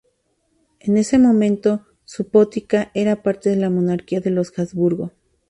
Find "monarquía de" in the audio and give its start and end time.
3.69-4.31